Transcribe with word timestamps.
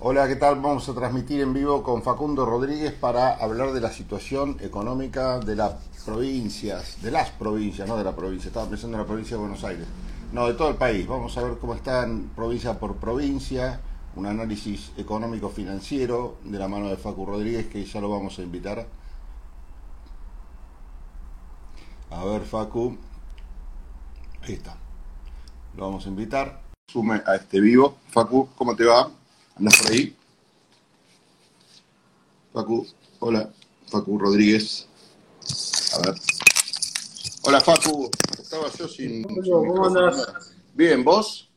Hola, 0.00 0.28
¿qué 0.28 0.36
tal? 0.36 0.60
Vamos 0.60 0.88
a 0.88 0.94
transmitir 0.94 1.40
en 1.40 1.52
vivo 1.52 1.82
con 1.82 2.04
Facundo 2.04 2.46
Rodríguez 2.46 2.92
para 2.92 3.34
hablar 3.34 3.72
de 3.72 3.80
la 3.80 3.90
situación 3.90 4.56
económica 4.60 5.40
de 5.40 5.56
las 5.56 5.72
provincias, 6.04 7.02
de 7.02 7.10
las 7.10 7.30
provincias, 7.30 7.88
no 7.88 7.96
de 7.96 8.04
la 8.04 8.14
provincia, 8.14 8.46
estaba 8.46 8.68
pensando 8.68 8.96
en 8.96 9.02
la 9.02 9.08
provincia 9.08 9.36
de 9.36 9.40
Buenos 9.40 9.64
Aires, 9.64 9.88
no, 10.32 10.46
de 10.46 10.54
todo 10.54 10.68
el 10.68 10.76
país. 10.76 11.04
Vamos 11.08 11.36
a 11.36 11.42
ver 11.42 11.58
cómo 11.58 11.74
están 11.74 12.30
provincia 12.36 12.78
por 12.78 12.94
provincia, 12.94 13.80
un 14.14 14.26
análisis 14.26 14.92
económico 14.96 15.48
financiero 15.48 16.36
de 16.44 16.60
la 16.60 16.68
mano 16.68 16.90
de 16.90 16.96
Facu 16.96 17.26
Rodríguez 17.26 17.66
que 17.66 17.84
ya 17.84 18.00
lo 18.00 18.08
vamos 18.08 18.38
a 18.38 18.42
invitar. 18.42 18.86
A 22.12 22.24
ver, 22.24 22.42
Facu. 22.42 22.96
Ahí 24.42 24.52
está. 24.52 24.76
Lo 25.76 25.86
vamos 25.86 26.06
a 26.06 26.08
invitar. 26.08 26.60
Sume 26.86 27.20
a 27.26 27.34
este 27.34 27.60
vivo. 27.60 27.96
Facu, 28.12 28.48
¿cómo 28.56 28.76
te 28.76 28.84
va? 28.84 29.17
¿Andas 29.58 29.82
por 29.82 29.90
ahí? 29.90 30.16
Facu, 32.52 32.86
hola. 33.18 33.52
Facu 33.88 34.16
Rodríguez. 34.16 34.86
A 35.94 36.06
ver. 36.06 36.14
Hola, 37.42 37.60
Facu. 37.60 38.08
Estaba 38.40 38.70
yo 38.78 38.86
sin. 38.86 39.24
¿Cómo, 39.24 39.86
andas? 39.86 40.54
Bien, 40.74 41.02
¿vos? 41.02 41.50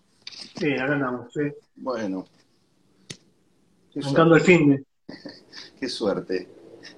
Sí, 0.58 0.74
acá 0.74 0.94
andamos, 0.94 1.32
sí. 1.32 1.42
Bueno. 1.76 2.26
Arrancando 3.96 4.36
el 4.36 4.42
fin 4.42 4.70
de. 4.70 4.86
Qué 5.80 5.88
suerte. 5.88 6.48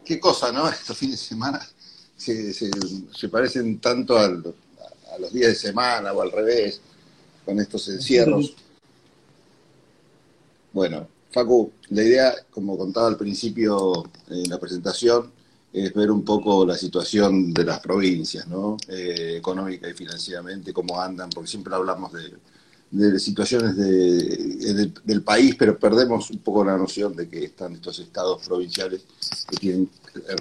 Qué 0.05 0.21
cosa, 0.21 0.53
¿no? 0.53 0.69
Estos 0.69 0.97
fines 0.97 1.19
de 1.19 1.25
semana 1.25 1.59
se, 2.15 2.53
se, 2.53 2.71
se 3.13 3.27
parecen 3.27 3.79
tanto 3.79 4.17
al, 4.17 4.55
a 5.13 5.19
los 5.19 5.33
días 5.33 5.49
de 5.49 5.55
semana 5.55 6.13
o 6.13 6.21
al 6.21 6.31
revés, 6.31 6.79
con 7.43 7.59
estos 7.59 7.89
encierros. 7.89 8.55
Bueno, 10.73 11.07
Facu, 11.31 11.71
la 11.89 12.03
idea, 12.03 12.33
como 12.51 12.77
contaba 12.77 13.07
al 13.07 13.17
principio 13.17 14.03
en 14.29 14.49
la 14.49 14.59
presentación, 14.59 15.31
es 15.71 15.93
ver 15.93 16.11
un 16.11 16.23
poco 16.23 16.65
la 16.65 16.75
situación 16.77 17.53
de 17.53 17.63
las 17.65 17.79
provincias, 17.79 18.47
¿no? 18.47 18.77
Eh, 18.87 19.35
económica 19.37 19.89
y 19.89 19.93
financieramente, 19.93 20.73
cómo 20.73 20.99
andan, 20.99 21.29
porque 21.29 21.49
siempre 21.49 21.73
hablamos 21.73 22.13
de, 22.13 22.33
de 22.91 23.19
situaciones 23.19 23.75
de, 23.75 23.87
de, 24.73 24.91
del 25.03 25.23
país, 25.23 25.55
pero 25.57 25.77
perdemos 25.79 26.29
un 26.29 26.39
poco 26.39 26.63
la 26.63 26.77
noción 26.77 27.15
de 27.15 27.27
que 27.27 27.45
están 27.45 27.73
estos 27.73 27.97
estados 27.99 28.45
provinciales 28.45 29.01
que 29.49 29.57
tienen 29.57 29.89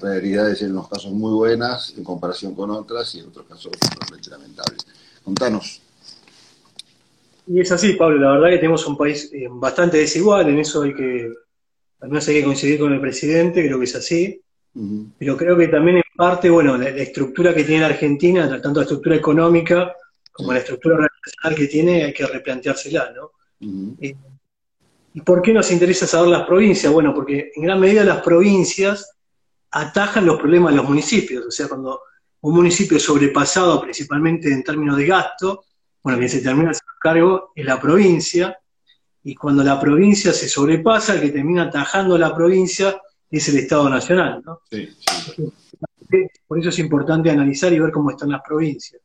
realidades 0.03 0.61
en 0.63 0.73
unos 0.73 0.89
casos 0.89 1.13
muy 1.13 1.33
buenas 1.33 1.95
en 1.97 2.05
comparación 2.05 2.55
con 2.55 2.71
otras 2.71 3.15
y 3.15 3.21
en 3.21 3.29
otros 3.29 3.47
casos 3.47 3.73
realmente 3.99 4.31
lamentables. 4.31 4.87
Contanos. 5.25 5.81
Y 7.47 7.61
es 7.61 7.73
así, 7.73 7.95
Pablo, 7.95 8.19
la 8.19 8.33
verdad 8.33 8.51
que 8.51 8.57
tenemos 8.59 8.87
un 8.87 8.97
país 8.97 9.31
eh, 9.33 9.47
bastante 9.51 9.99
desigual, 9.99 10.49
en 10.49 10.61
eso 10.61 10.83
hay 10.83 10.95
que, 10.95 11.33
al 12.01 12.09
menos 12.09 12.27
hay 12.29 12.37
que 12.37 12.45
coincidir 12.45 12.79
con 12.79 12.93
el 12.93 13.01
presidente, 13.01 13.65
creo 13.67 13.79
que 13.79 13.85
es 13.85 13.97
así, 13.97 14.41
uh 14.75 14.81
-huh. 14.81 15.13
pero 15.19 15.37
creo 15.37 15.57
que 15.57 15.69
también 15.69 15.97
en 15.97 16.03
parte, 16.17 16.49
bueno, 16.51 16.77
la, 16.77 16.91
la, 16.91 17.03
estructura 17.03 17.53
que 17.53 17.65
tiene 17.65 17.81
la 17.81 17.89
Argentina, 17.89 18.49
tanto 18.63 18.81
la 18.81 18.85
estructura 18.85 19.17
económica 19.17 19.93
como 20.31 20.53
la 20.53 20.61
estructura 20.61 20.95
organizacional 20.95 21.55
que 21.57 21.67
tiene, 21.67 22.05
hay 22.05 22.13
que 22.13 22.27
replanteársela, 22.27 23.13
¿no? 23.15 23.33
Uh 23.61 23.67
-huh. 23.67 23.97
eh, 24.01 24.17
¿Y 25.15 25.21
por 25.21 25.43
qué 25.43 25.53
nos 25.53 25.71
interesa 25.71 26.07
saber 26.07 26.31
las 26.31 26.47
provincias? 26.47 26.93
Bueno, 26.93 27.13
porque 27.15 27.51
en 27.55 27.63
gran 27.63 27.79
medida 27.79 28.03
las 28.03 28.23
provincias 28.23 29.15
atajan 29.71 30.25
los 30.25 30.39
problemas 30.39 30.71
de 30.73 30.77
los 30.77 30.89
municipios, 30.89 31.47
o 31.47 31.51
sea, 31.51 31.69
cuando 31.69 32.01
un 32.43 32.55
municipio 32.55 32.97
es 32.97 33.03
sobrepasado 33.03 33.81
principalmente 33.81 34.53
en 34.53 34.63
términos 34.63 34.97
de 34.97 35.07
gasto, 35.07 35.65
bueno, 36.03 36.19
quien 36.19 36.31
se 36.31 36.41
termina 36.41 36.73
cargo 37.03 37.53
es 37.55 37.65
la 37.65 37.81
provincia, 37.81 38.57
y 39.25 39.35
cuando 39.35 39.63
la 39.63 39.79
provincia 39.81 40.33
se 40.33 40.49
sobrepasa, 40.49 41.15
el 41.15 41.21
que 41.21 41.31
termina 41.31 41.65
atajando 41.65 42.19
la 42.19 42.35
provincia 42.35 43.01
es 43.31 43.49
el 43.49 43.59
Estado 43.59 43.89
Nacional. 43.89 44.43
¿no? 44.45 44.61
Sí, 44.71 44.89
sí. 45.01 45.53
Por 46.47 46.59
eso 46.59 46.69
es 46.69 46.79
importante 46.79 47.31
analizar 47.31 47.73
y 47.73 47.79
ver 47.79 47.91
cómo 47.91 48.11
están 48.11 48.31
las 48.31 48.43
provincias. 48.43 49.01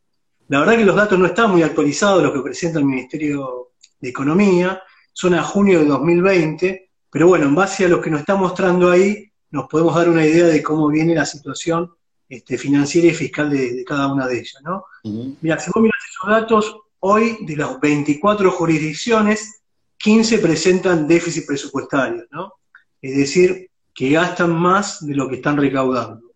La 0.49 0.59
verdad 0.59 0.77
que 0.77 0.85
los 0.85 0.95
datos 0.95 1.19
no 1.19 1.25
están 1.25 1.51
muy 1.51 1.63
actualizados, 1.63 2.23
los 2.23 2.33
que 2.33 2.41
presenta 2.41 2.79
el 2.79 2.85
Ministerio 2.85 3.69
de 3.99 4.09
Economía, 4.09 4.81
son 5.13 5.33
a 5.33 5.43
junio 5.43 5.79
de 5.79 5.85
2020, 5.85 6.89
pero 7.09 7.27
bueno, 7.27 7.45
en 7.45 7.55
base 7.55 7.85
a 7.85 7.89
lo 7.89 8.01
que 8.01 8.09
nos 8.09 8.21
está 8.21 8.35
mostrando 8.35 8.89
ahí, 8.91 9.31
nos 9.51 9.67
podemos 9.67 9.95
dar 9.95 10.09
una 10.09 10.25
idea 10.25 10.45
de 10.45 10.61
cómo 10.61 10.87
viene 10.89 11.15
la 11.15 11.25
situación 11.25 11.91
este, 12.27 12.57
financiera 12.57 13.07
y 13.07 13.13
fiscal 13.13 13.49
de, 13.49 13.73
de, 13.73 13.85
cada 13.85 14.11
una 14.11 14.27
de 14.27 14.39
ellas. 14.39 14.61
¿no? 14.63 14.83
Uh 15.03 15.09
-huh. 15.09 15.35
Mira, 15.41 15.59
si 15.59 15.71
vos 15.73 15.81
miras 15.81 15.99
esos 16.09 16.29
datos, 16.29 16.77
hoy 16.99 17.37
de 17.41 17.55
las 17.55 17.79
24 17.79 18.51
jurisdicciones, 18.51 19.61
15 19.97 20.39
presentan 20.39 21.07
déficit 21.07 21.45
presupuestario, 21.45 22.25
¿no? 22.31 22.53
Es 23.01 23.15
decir, 23.17 23.69
que 23.93 24.11
gastan 24.11 24.51
más 24.51 25.05
de 25.05 25.15
lo 25.15 25.27
que 25.27 25.35
están 25.35 25.57
recaudando. 25.57 26.31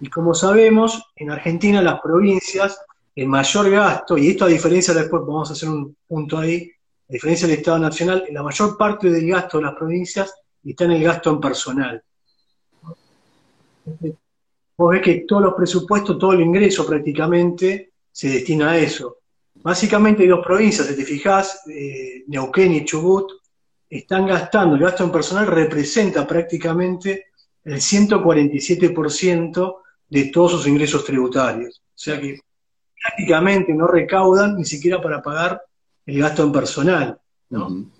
Y 0.00 0.08
como 0.08 0.34
sabemos, 0.34 1.02
en 1.16 1.30
Argentina 1.30 1.82
las 1.82 2.00
provincias, 2.00 2.78
el 3.14 3.28
mayor 3.28 3.70
gasto, 3.70 4.16
y 4.16 4.28
esto 4.28 4.44
a 4.44 4.48
diferencia 4.48 4.94
después, 4.94 5.22
vamos 5.26 5.50
a 5.50 5.52
hacer 5.52 5.68
un 5.68 5.96
punto 6.06 6.38
ahí, 6.38 6.70
a 7.08 7.12
diferencia 7.12 7.48
del 7.48 7.58
Estado 7.58 7.78
Nacional, 7.78 8.24
la 8.30 8.42
mayor 8.42 8.76
parte 8.76 9.10
del 9.10 9.28
gasto 9.28 9.58
de 9.58 9.64
las 9.64 9.74
provincias 9.74 10.32
está 10.70 10.84
en 10.84 10.92
el 10.92 11.02
gasto 11.02 11.30
en 11.30 11.40
personal. 11.40 12.02
Vos 14.76 14.90
ves 14.92 15.02
que 15.02 15.24
todos 15.26 15.42
los 15.42 15.54
presupuestos, 15.54 16.18
todo 16.18 16.32
el 16.32 16.40
ingreso 16.40 16.86
prácticamente 16.86 17.92
se 18.12 18.28
destina 18.28 18.70
a 18.70 18.78
eso. 18.78 19.17
Básicamente 19.62 20.22
hay 20.22 20.28
dos 20.28 20.44
provincias, 20.44 20.86
si 20.86 20.96
te 20.96 21.04
fijás, 21.04 21.62
eh, 21.68 22.24
Neuquén 22.28 22.72
y 22.74 22.84
Chubut, 22.84 23.32
están 23.90 24.26
gastando, 24.26 24.76
el 24.76 24.82
gasto 24.82 25.04
en 25.04 25.10
personal 25.10 25.46
representa 25.46 26.26
prácticamente 26.26 27.26
el 27.64 27.80
147% 27.80 29.76
de 30.08 30.24
todos 30.26 30.52
sus 30.52 30.66
ingresos 30.66 31.04
tributarios. 31.04 31.80
O 31.80 31.98
sea 31.98 32.20
que 32.20 32.38
prácticamente 33.02 33.72
no 33.74 33.86
recaudan 33.86 34.56
ni 34.56 34.64
siquiera 34.64 35.00
para 35.00 35.22
pagar 35.22 35.62
el 36.06 36.18
gasto 36.18 36.44
en 36.44 36.52
personal. 36.52 37.18
¿no? 37.50 37.66
Uh 37.66 37.70
-huh. 37.70 37.90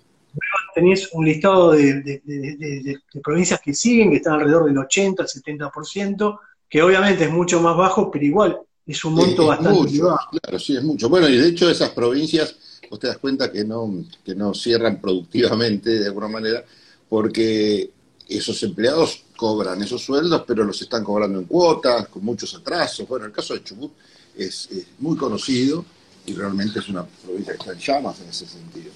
Tenés 0.75 1.09
un 1.13 1.25
listado 1.25 1.71
de, 1.71 2.01
de, 2.01 2.21
de, 2.23 2.55
de, 2.83 3.21
provincias 3.21 3.59
que 3.59 3.73
siguen, 3.73 4.11
que 4.11 4.17
están 4.17 4.35
alrededor 4.35 4.65
del 4.65 4.77
80, 4.77 5.23
70%, 5.23 6.39
que 6.69 6.81
obviamente 6.81 7.25
es 7.25 7.31
mucho 7.31 7.59
más 7.61 7.75
bajo, 7.75 8.11
pero 8.11 8.23
igual 8.23 8.61
es 8.91 9.05
un 9.05 9.13
monto 9.13 9.43
es, 9.43 9.47
bastante 9.47 9.79
mucho. 9.79 10.17
Claro, 10.31 10.59
sí, 10.59 10.75
es 10.75 10.83
mucho. 10.83 11.09
Bueno, 11.09 11.29
y 11.29 11.37
de 11.37 11.49
hecho 11.49 11.69
esas 11.69 11.91
provincias, 11.91 12.55
vos 12.89 12.99
te 12.99 13.07
das 13.07 13.19
cuenta 13.19 13.51
que 13.51 13.63
no, 13.63 14.03
que 14.25 14.33
no 14.33 14.53
cierran 14.53 14.99
productivamente 14.99 15.99
de 15.99 16.07
alguna 16.07 16.27
manera, 16.27 16.65
porque 17.07 17.91
esos 18.27 18.61
empleados 18.63 19.23
cobran 19.35 19.81
esos 19.83 20.03
sueldos, 20.03 20.43
pero 20.47 20.63
los 20.63 20.81
están 20.81 21.03
cobrando 21.03 21.39
en 21.39 21.45
cuotas, 21.45 22.07
con 22.07 22.25
muchos 22.25 22.53
atrasos. 22.55 23.07
Bueno, 23.07 23.25
el 23.25 23.31
caso 23.31 23.53
de 23.53 23.63
Chubut 23.63 23.91
es, 24.35 24.67
es 24.71 24.85
muy 24.97 25.15
conocido 25.15 25.85
y 26.25 26.33
realmente 26.33 26.79
es 26.79 26.89
una 26.89 27.05
provincia 27.05 27.53
que 27.53 27.59
está 27.59 27.73
en 27.73 27.79
llamas 27.79 28.19
en 28.21 28.29
ese 28.29 28.47
sentido. 28.47 28.91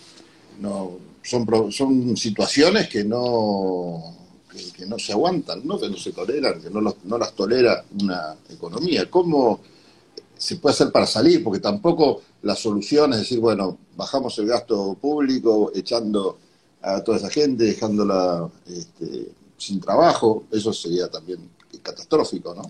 No, 0.59 0.97
son, 1.21 1.71
son 1.71 2.17
situaciones 2.17 2.87
que 2.87 3.03
no, 3.03 4.15
que, 4.51 4.71
que, 4.71 4.85
no 4.87 4.97
se 4.97 5.13
aguantan, 5.13 5.61
¿no? 5.63 5.79
que 5.79 5.89
no 5.89 5.97
se 5.97 6.11
toleran, 6.11 6.61
que 6.61 6.69
no, 6.69 6.81
los, 6.81 6.95
no 7.03 7.17
las 7.17 7.33
tolera 7.33 7.83
una 7.99 8.35
economía. 8.49 9.09
¿Cómo 9.09 9.61
se 10.43 10.57
puede 10.57 10.73
hacer 10.73 10.91
para 10.91 11.05
salir? 11.05 11.41
Porque 11.41 11.61
tampoco 11.61 12.21
la 12.41 12.53
solución 12.53 13.13
es 13.13 13.19
decir, 13.19 13.39
bueno, 13.39 13.77
bajamos 13.95 14.37
el 14.39 14.47
gasto 14.47 14.93
público 14.99 15.71
echando 15.73 16.37
a 16.81 17.01
toda 17.01 17.17
esa 17.17 17.29
gente, 17.29 17.63
dejándola 17.63 18.49
este, 18.67 19.29
sin 19.55 19.79
trabajo, 19.79 20.43
eso 20.51 20.73
sería 20.73 21.07
también 21.07 21.49
catastrófico, 21.81 22.53
¿no? 22.53 22.63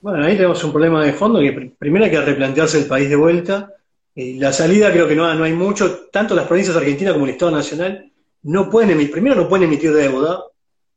Bueno, 0.00 0.24
ahí 0.24 0.34
tenemos 0.34 0.64
un 0.64 0.72
problema 0.72 1.04
de 1.04 1.12
fondo 1.12 1.38
que 1.38 1.76
primero 1.78 2.04
hay 2.04 2.10
que 2.10 2.20
replantearse 2.20 2.78
el 2.78 2.86
país 2.86 3.08
de 3.08 3.14
vuelta. 3.14 3.72
Eh, 4.16 4.34
la 4.36 4.52
salida 4.52 4.90
creo 4.90 5.06
que 5.06 5.14
no, 5.14 5.32
no 5.34 5.44
hay 5.44 5.52
mucho, 5.52 6.08
tanto 6.10 6.34
las 6.34 6.48
provincias 6.48 6.76
argentinas 6.76 7.12
como 7.12 7.26
el 7.26 7.32
Estado 7.32 7.52
Nacional 7.52 8.10
no 8.42 8.68
pueden 8.68 8.90
emitir, 8.90 9.12
primero 9.12 9.36
no 9.36 9.48
pueden 9.48 9.68
emitir 9.68 9.92
deuda, 9.92 10.42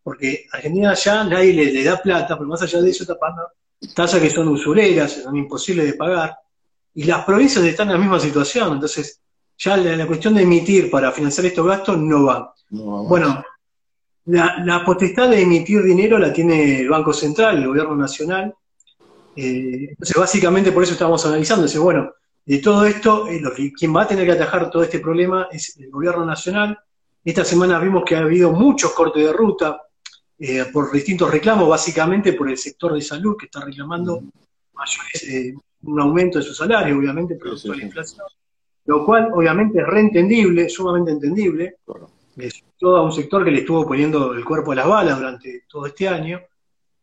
porque 0.02 0.48
Argentina 0.52 0.96
ya 0.96 1.24
nadie 1.24 1.54
le, 1.54 1.72
le 1.72 1.84
da 1.84 2.02
plata, 2.02 2.36
pero 2.36 2.50
más 2.50 2.64
allá 2.64 2.82
de 2.82 2.90
eso 2.90 3.04
está 3.04 3.20
pagando 3.20 3.44
tasas 3.94 4.22
que 4.22 4.30
son 4.30 4.48
usureras, 4.48 5.24
son 5.24 5.36
imposibles 5.36 5.86
de 5.86 5.94
pagar, 5.94 6.36
y 6.94 7.04
las 7.04 7.26
provincias 7.26 7.64
están 7.66 7.88
en 7.88 7.94
la 7.94 8.00
misma 8.00 8.20
situación, 8.20 8.74
entonces 8.74 9.22
ya 9.58 9.78
la, 9.78 9.96
la 9.96 10.08
cuestión 10.08 10.36
de 10.36 10.44
emitir 10.44 10.90
para 10.90 11.12
financiar 11.12 11.46
estos 11.46 11.66
gastos 11.66 11.98
no 11.98 12.26
va. 12.26 12.54
No, 12.70 13.04
bueno, 13.04 13.44
la, 14.26 14.64
la, 14.64 14.84
potestad 14.84 15.30
de 15.30 15.42
emitir 15.42 15.84
dinero 15.84 16.18
la 16.18 16.32
tiene 16.32 16.82
el 16.82 16.90
Banco 16.90 17.14
Central, 17.14 17.58
el 17.58 17.68
Gobierno 17.68 17.96
Nacional, 17.96 18.54
eh, 19.36 19.88
entonces 19.90 20.16
básicamente 20.16 20.72
por 20.72 20.84
eso 20.84 20.94
estamos 20.94 21.26
analizando, 21.26 21.66
dice, 21.66 21.80
bueno, 21.80 22.12
de 22.46 22.60
todo 22.60 22.86
esto, 22.86 23.28
eh, 23.28 23.40
lo 23.40 23.54
que, 23.54 23.72
quien 23.72 23.96
va 23.96 24.04
a 24.04 24.08
tener 24.08 24.26
que 24.26 24.34
atajar 24.34 24.70
todo 24.70 24.84
este 24.84 25.00
problema 25.00 25.48
es 25.52 25.78
el 25.78 25.90
Gobierno 25.90 26.26
Nacional, 26.26 26.78
esta 27.24 27.46
semana 27.46 27.80
vimos 27.80 28.04
que 28.06 28.16
ha 28.16 28.20
habido 28.20 28.52
muchos 28.52 28.92
cortes 28.92 29.24
de 29.24 29.34
ruta 29.34 29.82
eh, 30.46 30.66
por 30.74 30.92
distintos 30.92 31.32
reclamos, 31.32 31.70
básicamente 31.70 32.34
por 32.34 32.50
el 32.50 32.58
sector 32.58 32.94
de 32.94 33.00
salud 33.00 33.38
que 33.38 33.46
está 33.46 33.62
reclamando 33.62 34.22
mayores, 34.74 35.24
eh, 35.24 35.56
un 35.84 36.02
aumento 36.02 36.38
de 36.38 36.44
su 36.44 36.54
salario, 36.54 36.98
obviamente, 36.98 37.36
producto 37.36 37.62
sí, 37.62 37.68
sí, 37.68 37.72
de 37.72 37.78
la 37.78 37.84
inflación, 37.86 38.26
lo 38.84 39.06
cual 39.06 39.30
obviamente 39.34 39.80
es 39.80 39.88
reentendible, 39.88 40.68
sumamente 40.68 41.12
entendible. 41.12 41.78
Claro. 41.86 42.10
todo 42.78 43.06
un 43.06 43.14
sector 43.14 43.46
que 43.46 43.52
le 43.52 43.60
estuvo 43.60 43.88
poniendo 43.88 44.34
el 44.34 44.44
cuerpo 44.44 44.74
a 44.74 44.76
las 44.76 44.86
balas 44.86 45.18
durante 45.18 45.64
todo 45.66 45.86
este 45.86 46.10
año. 46.10 46.42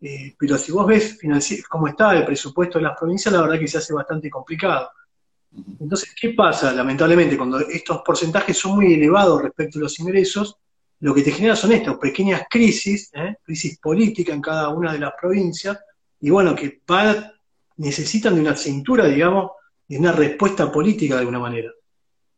Eh, 0.02 0.34
pero 0.38 0.58
si 0.58 0.70
vos 0.70 0.86
ves 0.86 1.18
cómo 1.66 1.88
está 1.88 2.14
el 2.18 2.26
presupuesto 2.26 2.78
de 2.78 2.84
las 2.84 2.98
provincias, 2.98 3.32
la 3.32 3.40
verdad 3.40 3.58
que 3.58 3.68
se 3.68 3.78
hace 3.78 3.94
bastante 3.94 4.28
complicado. 4.28 4.90
Entonces, 5.80 6.14
¿qué 6.20 6.34
pasa? 6.34 6.74
Lamentablemente, 6.74 7.38
cuando 7.38 7.58
estos 7.60 8.02
porcentajes 8.02 8.58
son 8.58 8.74
muy 8.76 8.92
elevados 8.92 9.40
respecto 9.40 9.78
a 9.78 9.82
los 9.82 9.98
ingresos, 9.98 10.59
lo 11.00 11.14
que 11.14 11.22
te 11.22 11.32
genera 11.32 11.56
son 11.56 11.72
estas 11.72 11.96
pequeñas 11.96 12.42
crisis, 12.48 13.10
¿eh? 13.14 13.36
crisis 13.42 13.78
política 13.78 14.34
en 14.34 14.42
cada 14.42 14.68
una 14.68 14.92
de 14.92 14.98
las 14.98 15.12
provincias, 15.18 15.78
y 16.20 16.28
bueno, 16.28 16.54
que 16.54 16.82
necesitan 17.78 18.34
de 18.34 18.42
una 18.42 18.54
cintura, 18.54 19.06
digamos, 19.06 19.52
de 19.88 19.98
una 19.98 20.12
respuesta 20.12 20.70
política 20.70 21.14
de 21.14 21.20
alguna 21.20 21.38
manera. 21.38 21.70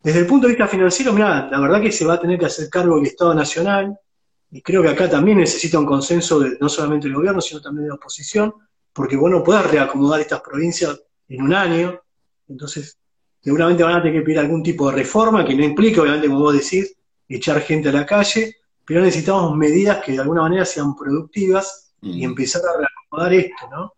Desde 0.00 0.20
el 0.20 0.26
punto 0.26 0.47
de 0.47 0.53
vista 0.53 0.69
financiero, 0.69 1.12
mira, 1.12 1.49
la 1.50 1.61
verdad 1.61 1.81
que 1.81 1.91
se 1.91 2.05
va 2.05 2.14
a 2.14 2.20
tener 2.20 2.38
que 2.38 2.47
hacer 2.47 2.69
cargo 2.69 2.99
el 2.99 3.06
Estado 3.06 3.35
Nacional, 3.35 3.99
y 4.50 4.62
creo 4.62 4.82
que 4.82 4.91
acá 4.91 5.11
también 5.11 5.38
necesita 5.38 5.79
un 5.79 5.87
consenso 5.87 6.38
de, 6.38 6.56
no 6.61 6.69
solamente 6.69 7.09
del 7.09 7.17
gobierno, 7.17 7.41
sino 7.41 7.61
también 7.61 7.85
de 7.85 7.88
la 7.88 7.94
oposición, 7.97 8.55
porque 8.93 9.17
vos 9.17 9.31
no 9.31 9.43
reacomodar 9.44 10.20
estas 10.20 10.41
provincias 10.41 11.00
en 11.29 11.43
un 11.43 11.55
año, 11.55 11.99
entonces 12.49 12.99
seguramente 13.41 13.82
van 13.82 13.97
a 13.97 14.03
tener 14.03 14.20
que 14.20 14.25
pedir 14.25 14.38
algún 14.38 14.62
tipo 14.62 14.88
de 14.91 14.99
reforma 14.99 15.44
que 15.44 15.55
no 15.55 15.64
implique, 15.64 15.99
obviamente, 15.99 16.29
como 16.29 16.41
vos 16.41 16.55
decís, 16.55 16.94
echar 17.29 17.61
gente 17.61 17.89
a 17.89 17.93
la 17.93 18.07
calle, 18.07 18.57
pero 18.85 19.01
necesitamos 19.01 19.57
medidas 19.57 20.03
que 20.05 20.13
de 20.13 20.21
alguna 20.21 20.43
manera 20.43 20.65
sean 20.65 20.95
productivas 20.95 21.95
y 22.01 22.25
empezar 22.25 22.63
a 22.63 22.79
reacomodar 22.79 23.33
esto, 23.33 23.69
¿no? 23.71 23.93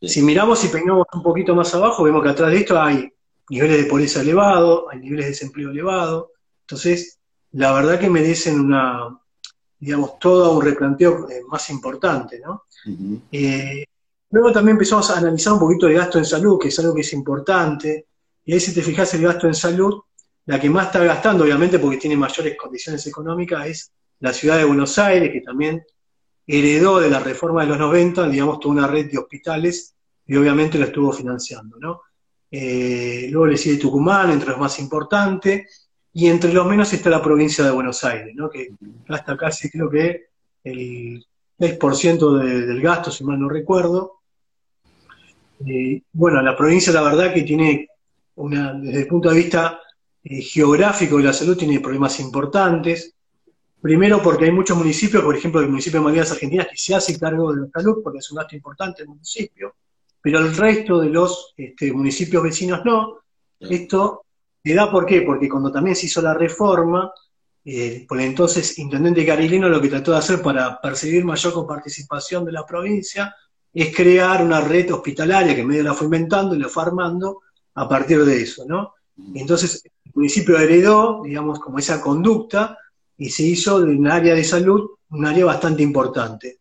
Si 0.00 0.22
miramos 0.22 0.62
y 0.64 0.68
peinamos 0.68 1.06
un 1.12 1.22
poquito 1.22 1.54
más 1.54 1.74
abajo, 1.74 2.04
vemos 2.04 2.22
que 2.22 2.28
atrás 2.28 2.50
de 2.52 2.58
esto 2.58 2.80
hay 2.80 3.12
niveles 3.50 3.78
de 3.78 3.90
pobreza 3.90 4.20
elevados, 4.20 4.84
hay 4.90 5.00
niveles 5.00 5.26
de 5.26 5.30
desempleo 5.30 5.70
elevado. 5.70 6.32
Entonces, 6.60 7.18
la 7.52 7.72
verdad 7.72 7.98
que 7.98 8.10
merecen 8.10 8.60
una, 8.60 9.18
digamos, 9.78 10.18
todo 10.18 10.56
un 10.56 10.62
replanteo 10.64 11.28
eh, 11.28 11.40
más 11.48 11.68
importante, 11.70 12.40
¿no? 12.40 12.64
Eh, 13.32 13.84
luego 14.30 14.52
también 14.52 14.76
empezamos 14.76 15.10
a 15.10 15.18
analizar 15.18 15.54
un 15.54 15.58
poquito 15.58 15.88
el 15.88 15.94
gasto 15.94 16.18
en 16.18 16.24
salud, 16.24 16.58
que 16.60 16.68
es 16.68 16.78
algo 16.78 16.94
que 16.94 17.00
es 17.00 17.12
importante. 17.12 18.06
Y 18.44 18.52
ahí 18.52 18.60
si 18.60 18.74
te 18.74 18.82
fijas 18.82 19.12
el 19.14 19.22
gasto 19.22 19.46
en 19.46 19.54
salud, 19.54 20.00
la 20.48 20.58
que 20.58 20.70
más 20.70 20.86
está 20.86 21.04
gastando, 21.04 21.44
obviamente, 21.44 21.78
porque 21.78 21.98
tiene 21.98 22.16
mayores 22.16 22.56
condiciones 22.56 23.06
económicas, 23.06 23.66
es 23.66 23.92
la 24.20 24.32
ciudad 24.32 24.56
de 24.56 24.64
Buenos 24.64 24.98
Aires, 24.98 25.30
que 25.30 25.42
también 25.42 25.84
heredó 26.46 27.00
de 27.00 27.10
la 27.10 27.20
reforma 27.20 27.60
de 27.60 27.68
los 27.68 27.78
90, 27.78 28.26
digamos, 28.30 28.58
toda 28.58 28.76
una 28.76 28.86
red 28.86 29.10
de 29.10 29.18
hospitales 29.18 29.94
y 30.26 30.36
obviamente 30.36 30.78
lo 30.78 30.86
estuvo 30.86 31.12
financiando, 31.12 31.76
¿no? 31.78 32.00
Eh, 32.50 33.28
luego 33.30 33.46
le 33.46 33.58
sigue 33.58 33.76
Tucumán, 33.76 34.30
entre 34.30 34.48
los 34.48 34.58
más 34.58 34.78
importantes, 34.78 35.90
y 36.14 36.28
entre 36.28 36.50
los 36.50 36.66
menos 36.66 36.90
está 36.94 37.10
la 37.10 37.22
provincia 37.22 37.62
de 37.62 37.70
Buenos 37.70 38.02
Aires, 38.04 38.34
¿no? 38.34 38.48
que 38.48 38.70
gasta 39.06 39.36
casi, 39.36 39.68
creo 39.68 39.90
que, 39.90 40.28
el 40.64 41.26
6% 41.58 42.38
del 42.38 42.80
gasto, 42.80 43.10
si 43.10 43.22
mal 43.22 43.38
no 43.38 43.50
recuerdo. 43.50 44.20
Eh, 45.66 46.00
bueno, 46.12 46.40
la 46.40 46.56
provincia, 46.56 46.90
la 46.90 47.02
verdad, 47.02 47.34
que 47.34 47.42
tiene, 47.42 47.88
una, 48.36 48.72
desde 48.72 49.00
el 49.00 49.06
punto 49.06 49.28
de 49.28 49.36
vista 49.36 49.80
eh, 50.24 50.42
geográfico 50.42 51.16
de 51.16 51.24
la 51.24 51.32
salud, 51.32 51.56
tiene 51.56 51.80
problemas 51.80 52.18
importantes. 52.20 53.14
Primero 53.80 54.20
porque 54.22 54.46
hay 54.46 54.52
muchos 54.52 54.76
municipios, 54.76 55.22
por 55.22 55.36
ejemplo 55.36 55.60
el 55.60 55.68
municipio 55.68 56.00
de 56.00 56.04
Malvinas 56.04 56.32
Argentinas, 56.32 56.66
que 56.68 56.76
se 56.76 56.94
hace 56.94 57.18
cargo 57.18 57.52
de 57.52 57.62
la 57.62 57.68
salud 57.68 58.00
porque 58.02 58.18
es 58.18 58.30
un 58.30 58.38
gasto 58.38 58.56
importante 58.56 59.02
el 59.02 59.08
municipio, 59.08 59.76
pero 60.20 60.40
el 60.40 60.56
resto 60.56 61.00
de 61.00 61.10
los 61.10 61.54
este, 61.56 61.92
municipios 61.92 62.42
vecinos 62.42 62.80
no. 62.84 63.20
Esto 63.60 64.24
se 64.64 64.74
da 64.74 64.90
por 64.90 65.06
qué, 65.06 65.22
porque 65.22 65.48
cuando 65.48 65.70
también 65.70 65.94
se 65.94 66.06
hizo 66.06 66.20
la 66.20 66.34
reforma, 66.34 67.12
eh, 67.64 68.04
por 68.08 68.20
entonces 68.20 68.78
intendente 68.78 69.26
Carilino 69.26 69.68
lo 69.68 69.80
que 69.80 69.88
trató 69.88 70.12
de 70.12 70.18
hacer 70.18 70.42
para 70.42 70.80
percibir 70.80 71.24
mayor 71.24 71.52
coparticipación 71.52 72.44
de 72.44 72.52
la 72.52 72.64
provincia 72.64 73.34
es 73.72 73.94
crear 73.94 74.42
una 74.42 74.60
red 74.60 74.92
hospitalaria 74.92 75.54
que 75.54 75.64
medio 75.64 75.82
la 75.82 75.94
fue 75.94 76.06
inventando 76.06 76.54
y 76.54 76.58
la 76.58 76.68
fue 76.68 76.82
armando 76.82 77.42
a 77.74 77.88
partir 77.88 78.24
de 78.24 78.42
eso, 78.42 78.64
¿no? 78.66 78.94
Entonces 79.34 79.82
el 79.84 80.12
municipio 80.14 80.58
heredó, 80.58 81.22
digamos, 81.24 81.60
como 81.60 81.78
esa 81.78 82.00
conducta 82.00 82.78
y 83.16 83.30
se 83.30 83.42
hizo 83.42 83.80
de 83.80 83.96
un 83.96 84.06
área 84.08 84.34
de 84.34 84.44
salud 84.44 84.90
un 85.10 85.26
área 85.26 85.44
bastante 85.44 85.82
importante. 85.82 86.58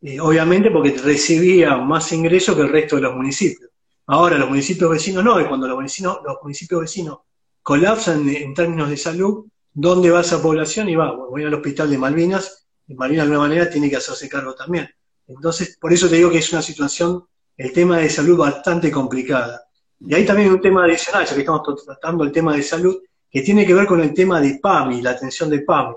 Eh, 0.00 0.20
obviamente 0.20 0.70
porque 0.70 0.92
recibía 0.92 1.76
más 1.76 2.12
ingresos 2.12 2.54
que 2.54 2.62
el 2.62 2.68
resto 2.68 2.96
de 2.96 3.02
los 3.02 3.16
municipios. 3.16 3.70
Ahora 4.06 4.38
los 4.38 4.48
municipios 4.48 4.90
vecinos 4.90 5.24
no, 5.24 5.40
y 5.40 5.46
cuando 5.46 5.66
los, 5.66 6.00
los 6.00 6.36
municipios 6.42 6.80
vecinos 6.80 7.18
colapsan 7.62 8.28
en, 8.28 8.54
términos 8.54 8.88
de 8.88 8.96
salud, 8.96 9.46
¿dónde 9.74 10.10
va 10.10 10.20
esa 10.20 10.40
población? 10.40 10.88
Y 10.88 10.94
va, 10.94 11.12
voy 11.12 11.44
al 11.44 11.54
hospital 11.54 11.90
de 11.90 11.98
Malvinas, 11.98 12.66
y 12.86 12.94
Malvinas 12.94 13.26
de 13.26 13.32
alguna 13.34 13.48
manera 13.48 13.68
tiene 13.68 13.90
que 13.90 13.96
hacerse 13.96 14.28
cargo 14.28 14.54
también. 14.54 14.88
Entonces, 15.26 15.76
por 15.78 15.92
eso 15.92 16.08
te 16.08 16.16
digo 16.16 16.30
que 16.30 16.38
es 16.38 16.52
una 16.52 16.62
situación, 16.62 17.24
el 17.56 17.72
tema 17.72 17.98
de 17.98 18.08
salud 18.08 18.38
bastante 18.38 18.90
complicada. 18.90 19.67
Y 20.00 20.14
hay 20.14 20.24
también 20.24 20.52
un 20.52 20.60
tema 20.60 20.84
adicional, 20.84 21.26
ya 21.26 21.34
que 21.34 21.40
estamos 21.40 21.84
tratando 21.84 22.24
el 22.24 22.32
tema 22.32 22.54
de 22.54 22.62
salud, 22.62 22.98
que 23.30 23.42
tiene 23.42 23.66
que 23.66 23.74
ver 23.74 23.86
con 23.86 24.00
el 24.00 24.14
tema 24.14 24.40
de 24.40 24.58
PAMI, 24.60 25.02
la 25.02 25.10
atención 25.10 25.50
de 25.50 25.60
PAMI. 25.60 25.94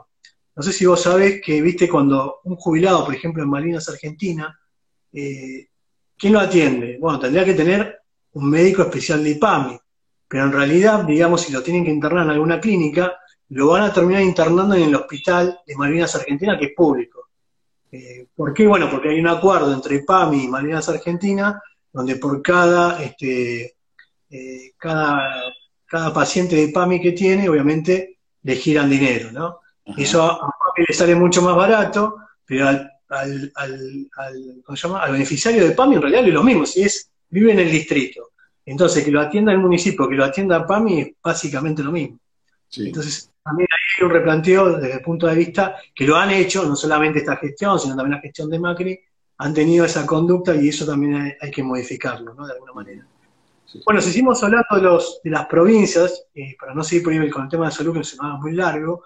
No 0.55 0.63
sé 0.63 0.73
si 0.73 0.85
vos 0.85 1.01
sabés 1.01 1.41
que, 1.41 1.61
viste, 1.61 1.87
cuando 1.87 2.39
un 2.43 2.55
jubilado, 2.55 3.05
por 3.05 3.15
ejemplo, 3.15 3.43
en 3.43 3.49
Malvinas, 3.49 3.87
Argentina, 3.89 4.59
eh, 5.13 5.67
¿quién 6.17 6.33
lo 6.33 6.39
atiende? 6.39 6.97
Bueno, 6.99 7.19
tendría 7.19 7.45
que 7.45 7.53
tener 7.53 7.99
un 8.33 8.49
médico 8.49 8.81
especial 8.81 9.23
de 9.23 9.35
PAMI, 9.35 9.79
pero 10.27 10.45
en 10.45 10.51
realidad, 10.51 11.03
digamos, 11.03 11.41
si 11.41 11.53
lo 11.53 11.61
tienen 11.61 11.85
que 11.85 11.91
internar 11.91 12.25
en 12.25 12.31
alguna 12.31 12.59
clínica, 12.59 13.13
lo 13.49 13.67
van 13.67 13.83
a 13.83 13.93
terminar 13.93 14.21
internando 14.23 14.75
en 14.75 14.83
el 14.83 14.95
hospital 14.95 15.59
de 15.65 15.75
Malvinas 15.75 16.15
Argentina, 16.15 16.57
que 16.57 16.67
es 16.67 16.71
público. 16.75 17.29
Eh, 17.91 18.27
¿Por 18.33 18.53
qué? 18.53 18.65
Bueno, 18.65 18.89
porque 18.89 19.09
hay 19.09 19.19
un 19.19 19.27
acuerdo 19.27 19.73
entre 19.73 20.03
PAMI 20.03 20.45
y 20.45 20.47
Malvinas 20.47 20.87
Argentina, 20.87 21.61
donde 21.91 22.15
por 22.15 22.41
cada, 22.41 23.03
este, 23.03 23.75
eh, 24.31 24.71
cada 24.77 25.43
cada 25.91 26.13
paciente 26.13 26.55
de 26.55 26.69
PAMI 26.69 27.01
que 27.01 27.11
tiene, 27.11 27.49
obviamente, 27.49 28.19
le 28.43 28.55
giran 28.55 28.89
dinero, 28.89 29.29
¿no? 29.33 29.59
Eso 29.97 30.23
a 30.23 30.39
PAMI 30.39 30.85
le 30.87 30.93
sale 30.93 31.15
mucho 31.15 31.41
más 31.41 31.53
barato, 31.53 32.15
pero 32.45 32.69
al, 32.69 32.89
al, 33.09 33.51
al, 33.55 34.61
¿cómo 34.63 34.77
se 34.77 34.87
llama? 34.87 35.01
al 35.01 35.11
beneficiario 35.11 35.67
de 35.67 35.71
PAMI 35.71 35.95
en 35.95 36.01
realidad 36.01 36.25
es 36.25 36.33
lo 36.33 36.43
mismo, 36.43 36.65
si 36.65 36.83
es, 36.83 37.11
vive 37.29 37.51
en 37.51 37.59
el 37.59 37.69
distrito. 37.69 38.29
Entonces, 38.65 39.03
que 39.03 39.11
lo 39.11 39.19
atienda 39.19 39.51
el 39.51 39.57
municipio, 39.57 40.07
que 40.07 40.15
lo 40.15 40.23
atienda 40.23 40.65
PAMI, 40.65 41.01
es 41.01 41.09
básicamente 41.21 41.83
lo 41.83 41.91
mismo. 41.91 42.19
Entonces, 42.77 43.29
también 43.43 43.67
hay 43.69 44.05
un 44.05 44.11
replanteo 44.11 44.77
desde 44.77 44.93
el 44.93 45.01
punto 45.01 45.27
de 45.27 45.35
vista 45.35 45.75
que 45.93 46.05
lo 46.05 46.15
han 46.15 46.31
hecho, 46.31 46.63
no 46.63 46.77
solamente 46.77 47.19
esta 47.19 47.35
gestión, 47.35 47.77
sino 47.77 47.97
también 47.97 48.15
la 48.15 48.21
gestión 48.21 48.49
de 48.49 48.59
Macri, 48.59 48.97
han 49.39 49.53
tenido 49.53 49.83
esa 49.83 50.05
conducta 50.05 50.55
y 50.55 50.69
eso 50.69 50.85
también 50.85 51.15
hay, 51.15 51.33
hay 51.41 51.51
que 51.51 51.63
modificarlo, 51.63 52.33
¿no? 52.33 52.47
De 52.47 52.53
alguna 52.53 52.71
manera. 52.71 53.05
Bueno, 53.85 54.01
seguimos 54.01 54.43
hablando 54.43 54.75
de, 54.75 54.81
los, 54.81 55.21
de 55.23 55.29
las 55.29 55.45
provincias, 55.45 56.25
eh, 56.33 56.55
para 56.59 56.73
no 56.73 56.83
seguir 56.83 57.03
por 57.03 57.29
con 57.31 57.43
el 57.43 57.49
tema 57.49 57.65
de 57.67 57.71
salud, 57.71 57.97
que 57.97 58.03
se 58.03 58.17
nos 58.17 58.25
va 58.25 58.37
muy 58.37 58.53
largo. 58.53 59.03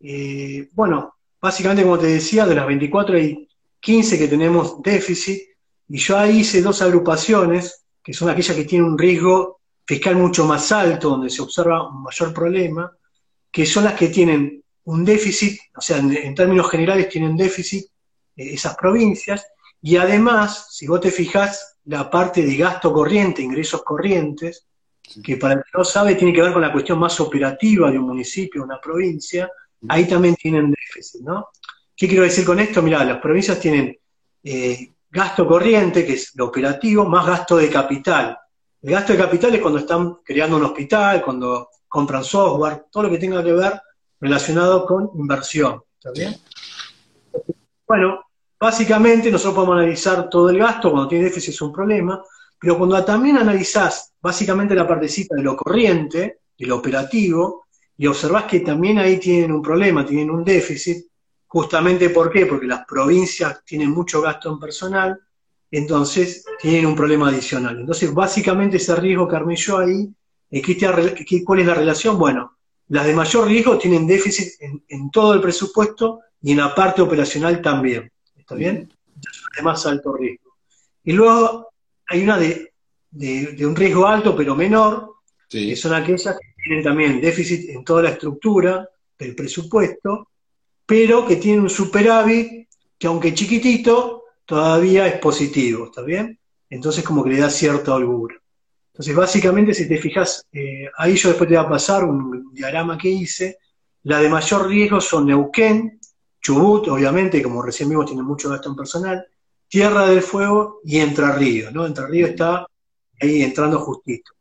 Eh, 0.00 0.68
bueno, 0.72 1.14
básicamente, 1.40 1.82
como 1.84 1.98
te 1.98 2.06
decía, 2.06 2.46
de 2.46 2.54
las 2.54 2.66
24 2.66 3.16
hay 3.16 3.48
15 3.80 4.18
que 4.18 4.28
tenemos 4.28 4.82
déficit, 4.82 5.40
y 5.88 5.98
yo 5.98 6.18
ahí 6.18 6.40
hice 6.40 6.62
dos 6.62 6.82
agrupaciones, 6.82 7.84
que 8.02 8.12
son 8.12 8.28
aquellas 8.28 8.56
que 8.56 8.64
tienen 8.64 8.88
un 8.88 8.98
riesgo 8.98 9.60
fiscal 9.86 10.16
mucho 10.16 10.44
más 10.44 10.70
alto, 10.72 11.10
donde 11.10 11.30
se 11.30 11.42
observa 11.42 11.88
un 11.88 12.02
mayor 12.02 12.34
problema, 12.34 12.92
que 13.50 13.64
son 13.64 13.84
las 13.84 13.94
que 13.94 14.08
tienen 14.08 14.62
un 14.84 15.04
déficit, 15.04 15.60
o 15.76 15.80
sea, 15.80 15.98
en, 15.98 16.34
términos 16.34 16.70
generales 16.70 17.08
tienen 17.08 17.36
déficit 17.36 17.84
eh, 18.36 18.54
esas 18.54 18.76
provincias, 18.76 19.46
y 19.80 19.96
además, 19.96 20.74
si 20.74 20.86
vos 20.86 21.00
te 21.00 21.10
fijás, 21.10 21.77
la 21.88 22.10
parte 22.10 22.42
de 22.42 22.54
gasto 22.56 22.92
corriente, 22.92 23.42
ingresos 23.42 23.82
corrientes, 23.82 24.66
que 25.24 25.38
para 25.38 25.54
el 25.54 25.60
que 25.60 25.78
no 25.78 25.84
sabe 25.84 26.16
tiene 26.16 26.34
que 26.34 26.42
ver 26.42 26.52
con 26.52 26.60
la 26.60 26.70
cuestión 26.70 26.98
más 26.98 27.18
operativa 27.18 27.90
de 27.90 27.98
un 27.98 28.06
municipio, 28.06 28.62
una 28.62 28.78
provincia, 28.78 29.50
ahí 29.88 30.06
también 30.06 30.34
tienen 30.36 30.70
déficit, 30.70 31.22
¿no? 31.22 31.48
¿Qué 31.96 32.06
quiero 32.06 32.24
decir 32.24 32.44
con 32.44 32.60
esto? 32.60 32.82
Mirá, 32.82 33.04
las 33.04 33.18
provincias 33.18 33.58
tienen 33.58 33.98
eh, 34.44 34.92
gasto 35.10 35.46
corriente, 35.46 36.04
que 36.04 36.12
es 36.12 36.32
lo 36.34 36.46
operativo, 36.46 37.06
más 37.06 37.26
gasto 37.26 37.56
de 37.56 37.70
capital. 37.70 38.38
El 38.82 38.90
gasto 38.90 39.14
de 39.14 39.18
capital 39.18 39.54
es 39.54 39.60
cuando 39.62 39.78
están 39.78 40.18
creando 40.22 40.58
un 40.58 40.64
hospital, 40.64 41.22
cuando 41.24 41.70
compran 41.88 42.22
software, 42.22 42.84
todo 42.92 43.04
lo 43.04 43.10
que 43.10 43.18
tenga 43.18 43.42
que 43.42 43.52
ver 43.52 43.80
relacionado 44.20 44.84
con 44.84 45.10
inversión. 45.14 45.82
¿Está 45.96 46.10
bien? 46.12 46.36
Bueno, 47.86 48.27
Básicamente, 48.60 49.30
nosotros 49.30 49.54
podemos 49.54 49.76
analizar 49.76 50.28
todo 50.28 50.50
el 50.50 50.58
gasto, 50.58 50.90
cuando 50.90 51.08
tiene 51.08 51.24
déficit 51.24 51.54
es 51.54 51.60
un 51.62 51.72
problema, 51.72 52.22
pero 52.58 52.76
cuando 52.76 53.04
también 53.04 53.36
analizás 53.36 54.12
básicamente 54.20 54.74
la 54.74 54.86
partecita 54.86 55.36
de 55.36 55.42
lo 55.42 55.56
corriente, 55.56 56.40
de 56.58 56.66
lo 56.66 56.76
operativo, 56.76 57.66
y 57.96 58.06
observás 58.06 58.44
que 58.44 58.60
también 58.60 58.98
ahí 58.98 59.18
tienen 59.18 59.52
un 59.52 59.62
problema, 59.62 60.04
tienen 60.04 60.30
un 60.30 60.44
déficit, 60.44 61.06
justamente 61.46 62.10
¿por 62.10 62.30
qué? 62.30 62.46
Porque 62.46 62.66
las 62.66 62.84
provincias 62.84 63.64
tienen 63.64 63.90
mucho 63.90 64.20
gasto 64.20 64.52
en 64.52 64.58
personal, 64.58 65.18
entonces 65.70 66.44
tienen 66.60 66.86
un 66.86 66.96
problema 66.96 67.28
adicional. 67.28 67.78
Entonces, 67.78 68.12
básicamente 68.12 68.76
ese 68.76 68.94
riesgo 68.96 69.28
que 69.28 69.36
armé 69.36 69.56
yo 69.56 69.78
ahí, 69.78 70.10
¿cuál 71.44 71.60
es 71.60 71.66
la 71.66 71.74
relación? 71.74 72.18
Bueno, 72.18 72.58
las 72.88 73.06
de 73.06 73.14
mayor 73.14 73.46
riesgo 73.46 73.78
tienen 73.78 74.06
déficit 74.06 74.48
en, 74.88 75.10
todo 75.10 75.34
el 75.34 75.40
presupuesto 75.40 76.20
y 76.40 76.52
en 76.52 76.58
la 76.58 76.74
parte 76.74 77.02
operacional 77.02 77.60
también. 77.60 78.10
¿Está 78.48 78.54
bien? 78.54 78.90
de 79.54 79.62
más 79.62 79.84
alto 79.84 80.14
riesgo. 80.14 80.54
Y 81.04 81.12
luego 81.12 81.68
hay 82.06 82.22
una 82.22 82.38
de, 82.38 82.72
un 83.60 83.76
riesgo 83.76 84.06
alto 84.06 84.34
pero 84.34 84.56
menor, 84.56 85.16
que 85.50 85.76
son 85.76 85.92
aquellas 85.92 86.38
que 86.38 86.62
tienen 86.62 86.82
también 86.82 87.20
déficit 87.20 87.68
en 87.68 87.84
toda 87.84 88.04
la 88.04 88.10
estructura 88.10 88.88
del 89.18 89.34
presupuesto, 89.34 90.28
pero 90.86 91.26
que 91.26 91.36
tienen 91.36 91.60
un 91.60 91.68
superávit 91.68 92.68
que 92.98 93.06
aunque 93.06 93.34
chiquitito, 93.34 94.24
todavía 94.46 95.06
es 95.06 95.18
positivo, 95.18 95.84
¿está 95.84 96.00
bien? 96.00 96.38
Entonces 96.70 97.04
como 97.04 97.22
que 97.22 97.30
le 97.30 97.40
da 97.40 97.50
cierto 97.50 97.94
holgura. 97.94 98.36
Entonces 98.94 99.14
básicamente 99.14 99.74
si 99.74 99.86
te 99.86 99.98
fijas, 99.98 100.46
eh, 100.54 100.88
ahí 100.96 101.16
yo 101.16 101.28
después 101.28 101.50
te 101.50 101.54
voy 101.54 101.66
a 101.66 101.68
pasar 101.68 102.02
un 102.02 102.50
diagrama 102.54 102.96
que 102.96 103.10
hice, 103.10 103.58
la 104.04 104.20
de 104.20 104.30
mayor 104.30 104.68
riesgo 104.68 105.02
son 105.02 105.26
Neuquén, 105.26 105.97
Chubut, 106.40 106.88
obviamente, 106.88 107.42
como 107.42 107.62
recién 107.62 107.88
vimos, 107.88 108.06
tiene 108.06 108.22
mucho 108.22 108.50
gasto 108.50 108.68
en 108.68 108.76
personal, 108.76 109.26
Tierra 109.68 110.06
del 110.06 110.22
Fuego 110.22 110.80
y 110.84 110.98
Entre 110.98 111.30
Ríos, 111.32 111.72
¿no? 111.72 111.84
Entre 111.84 112.06
Ríos 112.06 112.30
está 112.30 112.66
ahí 113.20 113.42
entrando 113.42 113.78
justito. 113.80 114.32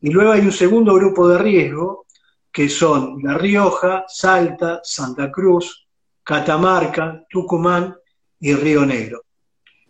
Y 0.00 0.10
luego 0.10 0.32
hay 0.32 0.40
un 0.40 0.52
segundo 0.52 0.94
grupo 0.94 1.28
de 1.28 1.38
riesgo, 1.38 2.06
que 2.50 2.68
son 2.68 3.18
La 3.22 3.36
Rioja, 3.36 4.04
Salta, 4.08 4.80
Santa 4.82 5.30
Cruz, 5.30 5.86
Catamarca, 6.22 7.24
Tucumán 7.28 7.94
y 8.40 8.54
Río 8.54 8.86
Negro. 8.86 9.22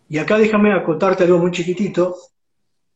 Y 0.09 0.19
acá 0.19 0.37
déjame 0.39 0.73
acotarte 0.73 1.25
algo 1.25 1.39
muy 1.39 1.53
chiquitito, 1.53 2.17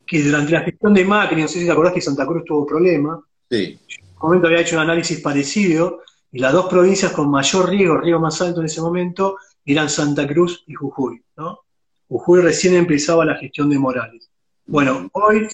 que 0.04 0.23
durante 0.23 0.52
la 0.52 0.61
gestión 0.61 0.92
de 0.92 1.04
Macri, 1.04 1.40
no 1.40 1.49
sé 1.49 1.61
si 1.61 1.66
te 1.66 1.71
acordás 1.71 1.94
que 1.94 2.00
Santa 2.00 2.26
Cruz 2.26 2.44
tuvo 2.44 2.66
problemas, 2.66 3.21
sí. 3.49 3.78
en 3.88 4.04
un 4.04 4.18
momento 4.18 4.49
había 4.49 4.61
hecho 4.61 4.76
un 4.76 4.83
análisis 4.83 5.21
parecido, 5.21 6.00
y 6.35 6.41
las 6.41 6.53
dos 6.53 6.67
provincias 6.67 7.12
con 7.12 7.31
mayor 7.31 7.71
riesgo, 7.71 7.97
río 7.99 8.19
más 8.19 8.43
alto 8.43 8.59
en 8.59 8.67
ese 8.67 8.81
momento, 8.81 9.37
eran 9.64 9.88
Santa 9.88 10.26
Cruz 10.26 10.64
y 10.67 10.75
Jujuy, 10.75 11.23
¿no? 11.37 11.61
Jujuy 12.09 12.41
recién 12.41 12.75
empezaba 12.75 13.25
la 13.25 13.37
gestión 13.37 13.71
de 13.71 13.79
Morales. 13.79 14.29
Bueno, 14.67 15.09
hoy 15.12 15.47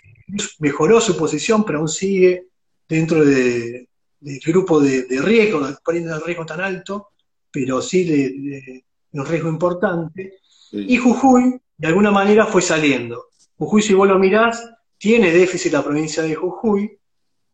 mejoró 0.59 0.99
su 1.03 1.19
posición, 1.19 1.65
pero 1.65 1.81
aún 1.81 1.89
sigue 1.89 2.47
dentro 2.89 3.23
del 3.23 3.87
grupo 4.47 4.81
de, 4.81 5.05
riesgo, 5.23 5.61
no 5.61 5.69
poniendo 5.85 6.17
el 6.17 6.25
riesgo 6.25 6.47
tan 6.47 6.63
alto, 6.63 7.09
pero 7.51 7.83
sí 7.83 8.05
de, 8.05 8.83
un 9.13 9.27
riesgo 9.27 9.51
importante. 9.51 10.39
Y 10.73 10.97
Jujuy, 10.97 11.61
de 11.77 11.89
alguna 11.89 12.11
manera, 12.11 12.47
fue 12.47 12.63
saliendo. 12.63 13.27
Jujuy, 13.59 13.83
si 13.83 13.93
vos 13.93 14.09
lo 14.09 14.19
mirás, 14.19 14.67
tiene 14.97 15.31
déficit 15.31 15.75
la 15.75 15.85
provincia 15.85 16.23
de 16.23 16.35
Jujuy, 16.37 16.99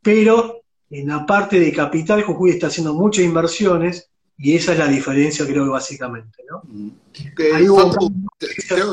pero 0.01 0.63
en 0.91 1.09
la 1.09 1.27
parte 1.27 1.59
de 1.59 1.73
capital 1.73 2.23
Jujuy 2.23 2.51
está 2.51 2.69
haciendo 2.69 2.95
muchas 2.95 3.25
inversiones 3.25 4.09
y 4.39 4.55
esa 4.55 4.73
es 4.73 4.79
la 4.79 4.89
diferencia, 4.89 5.47
creo 5.47 5.65
que 5.65 5.71
básicamente, 5.71 6.43
¿no? 6.51 6.63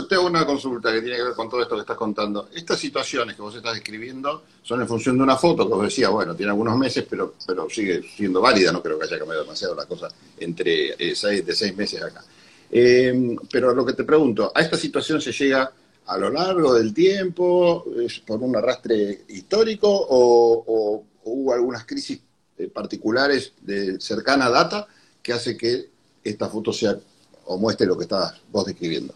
Tengo, 0.07 0.25
una 0.25 0.45
consulta 0.45 0.93
que 0.93 1.01
tiene 1.01 1.17
que 1.17 1.23
ver 1.23 1.33
con 1.33 1.49
todo 1.49 1.61
esto 1.61 1.75
que 1.75 1.81
estás 1.81 1.97
contando. 1.97 2.47
Estas 2.53 2.79
situaciones 2.79 3.35
que 3.35 3.41
vos 3.41 3.53
estás 3.53 3.73
describiendo 3.73 4.43
son 4.61 4.79
en 4.79 4.87
función 4.87 5.17
de 5.17 5.23
una 5.23 5.35
foto 5.35 5.67
que 5.67 5.73
vos 5.73 5.83
decías, 5.83 6.09
bueno, 6.09 6.33
tiene 6.33 6.51
algunos 6.51 6.77
meses, 6.77 7.05
pero, 7.09 7.33
pero 7.45 7.69
sigue 7.69 8.01
siendo 8.15 8.39
válida, 8.39 8.71
no 8.71 8.81
creo 8.81 8.97
que 8.97 9.05
haya 9.05 9.19
cambiado 9.19 9.43
demasiado 9.43 9.75
la 9.75 9.85
cosa 9.85 10.07
entre 10.37 10.91
eh, 10.91 11.13
seis, 11.13 11.45
de 11.45 11.53
seis 11.53 11.75
meses 11.75 12.01
acá. 12.01 12.23
Eh, 12.71 13.35
pero 13.51 13.75
lo 13.75 13.85
que 13.85 13.93
te 13.93 14.05
pregunto, 14.05 14.51
¿a 14.55 14.61
esta 14.61 14.77
situación 14.77 15.19
se 15.19 15.33
llega 15.33 15.69
a 16.05 16.17
lo 16.17 16.29
largo 16.29 16.73
del 16.73 16.93
tiempo, 16.93 17.85
es 18.03 18.19
por 18.19 18.41
un 18.41 18.55
arrastre 18.55 19.21
histórico 19.29 19.89
o, 19.89 21.03
hubo 21.23 21.53
algunas 21.53 21.85
crisis 21.85 22.21
eh, 22.57 22.67
particulares 22.67 23.53
de 23.61 23.99
cercana 23.99 24.49
data? 24.49 24.87
que 25.23 25.33
hace 25.33 25.57
que 25.57 25.85
esta 26.23 26.49
foto 26.49 26.71
sea 26.73 26.97
o 27.45 27.57
muestre 27.57 27.87
lo 27.87 27.97
que 27.97 28.03
estás 28.03 28.39
vos 28.51 28.65
describiendo. 28.65 29.13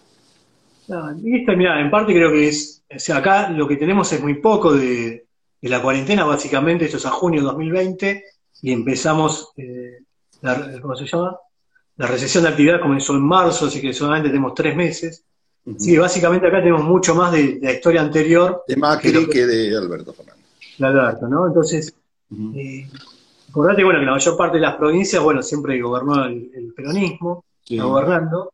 No, 0.88 1.14
mira, 1.14 1.82
en 1.82 1.92
parte 1.92 2.14
creo 2.14 2.32
que 2.32 2.48
es, 2.48 2.82
o 2.90 2.98
sea, 2.98 3.18
acá 3.18 3.50
lo 3.50 3.68
que 3.68 3.76
tenemos 3.76 4.12
es 4.14 4.22
muy 4.22 4.36
poco 4.36 4.74
de, 4.74 5.26
la 5.62 5.82
cuarentena, 5.82 6.24
básicamente, 6.24 6.86
esto 6.86 6.96
es 6.96 7.06
a 7.06 7.10
junio 7.10 7.42
de 7.42 7.48
2020, 7.48 8.24
y 8.62 8.72
empezamos, 8.72 9.52
eh, 9.58 10.00
la, 10.42 10.80
¿cómo 10.82 10.96
se 10.96 11.06
llama? 11.06 11.38
La 11.98 12.08
recesión 12.08 12.44
de 12.44 12.52
actividad 12.52 12.80
comenzó 12.80 13.14
en 13.14 13.24
marzo, 13.24 13.66
así 13.66 13.82
que 13.82 13.92
solamente 13.92 14.30
tenemos 14.30 14.54
tres 14.54 14.76
meses. 14.76 15.24
Sí, 15.78 15.98
básicamente 15.98 16.48
acá 16.48 16.60
tenemos 16.60 16.86
mucho 16.86 17.14
más 17.14 17.34
de, 17.34 17.60
la 17.62 17.74
historia 17.74 18.00
anterior. 18.00 18.64
De 18.66 18.78
Macri 18.78 19.28
que, 19.28 19.46
de 19.46 19.76
Alberto 19.76 20.14
Fernández. 20.14 20.37
De 20.78 20.86
Alberto, 20.86 21.28
¿no? 21.28 21.48
Entonces, 21.48 21.94
Acordate, 23.50 23.84
bueno, 23.84 24.00
que 24.00 24.06
la 24.06 24.12
mayor 24.12 24.38
parte 24.38 24.58
de 24.58 24.62
las 24.62 24.76
provincias, 24.76 25.24
bueno, 25.24 25.42
siempre 25.42 25.82
gobernó 25.82 26.26
el, 26.26 26.74
peronismo, 26.76 27.46
gobernando, 27.70 28.54